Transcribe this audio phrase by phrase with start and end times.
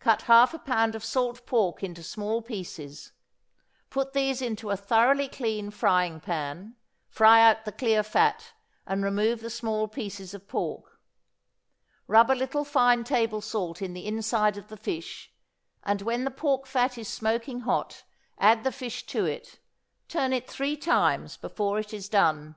[0.00, 3.12] Cut half a pound of salt pork into small pieces;
[3.88, 6.76] put these into a thoroughly clean frying pan;
[7.08, 8.52] fry out the clear fat,
[8.86, 11.00] and remove the small pieces of pork.
[12.06, 15.32] Rub a little fine table salt in the inside of the fish,
[15.82, 18.04] and when the pork fat is smoking hot,
[18.36, 19.58] add the fish to it;
[20.06, 22.56] turn it three times before it is done.